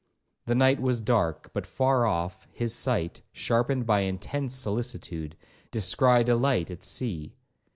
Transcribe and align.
The 0.47 0.55
night 0.55 0.81
was 0.81 0.99
dark, 0.99 1.51
but 1.53 1.67
far 1.67 2.07
off, 2.07 2.47
his 2.51 2.73
sight, 2.73 3.21
sharpened 3.31 3.85
by 3.85 3.99
intense 3.99 4.55
solicitude, 4.55 5.37
descried 5.69 6.27
a 6.27 6.35
light 6.35 6.71
at 6.71 6.83
sea. 6.83 7.35